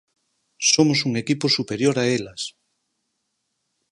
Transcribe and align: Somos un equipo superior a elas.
Somos 0.73 0.99
un 1.07 1.13
equipo 1.23 1.45
superior 1.57 1.95
a 1.99 2.03
elas. 2.17 2.41